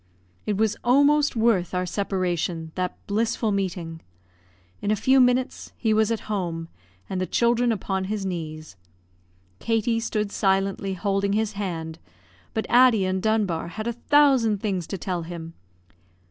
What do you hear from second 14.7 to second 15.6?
to tell him.